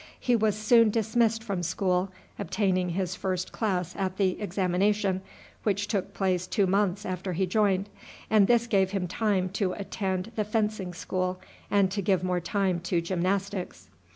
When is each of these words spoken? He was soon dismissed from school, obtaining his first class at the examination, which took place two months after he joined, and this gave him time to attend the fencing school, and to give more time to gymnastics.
He 0.19 0.35
was 0.35 0.57
soon 0.57 0.89
dismissed 0.89 1.43
from 1.43 1.61
school, 1.61 2.09
obtaining 2.39 2.89
his 2.89 3.13
first 3.13 3.51
class 3.51 3.95
at 3.95 4.17
the 4.17 4.41
examination, 4.41 5.21
which 5.61 5.87
took 5.87 6.15
place 6.15 6.47
two 6.47 6.65
months 6.65 7.05
after 7.05 7.33
he 7.33 7.45
joined, 7.45 7.87
and 8.27 8.47
this 8.47 8.65
gave 8.65 8.89
him 8.93 9.07
time 9.07 9.47
to 9.49 9.73
attend 9.73 10.31
the 10.35 10.43
fencing 10.43 10.95
school, 10.95 11.39
and 11.69 11.91
to 11.91 12.01
give 12.01 12.23
more 12.23 12.39
time 12.39 12.79
to 12.79 12.99
gymnastics. 12.99 13.89